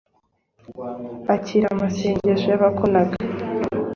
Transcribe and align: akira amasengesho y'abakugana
akira 1.33 1.65
amasengesho 1.73 2.45
y'abakugana 2.51 3.15